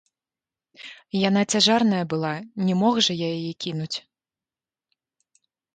Яна 1.29 1.41
цяжарная 1.53 2.01
была, 2.15 2.33
не 2.71 2.81
мог 2.83 2.93
жа 3.09 3.13
я 3.25 3.29
яе 3.39 3.53
кінуць. 3.69 3.95